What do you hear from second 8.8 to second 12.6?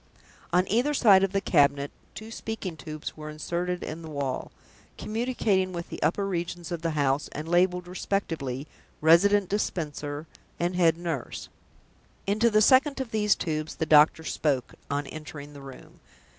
"Resident Dispenser" and "Head Nurse." Into